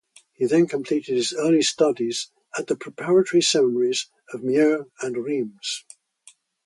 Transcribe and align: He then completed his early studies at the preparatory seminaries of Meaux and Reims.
He 0.33 0.47
then 0.47 0.65
completed 0.65 1.13
his 1.15 1.31
early 1.31 1.61
studies 1.61 2.31
at 2.57 2.65
the 2.65 2.75
preparatory 2.75 3.43
seminaries 3.43 4.09
of 4.33 4.41
Meaux 4.43 4.89
and 4.99 5.15
Reims. 5.15 5.85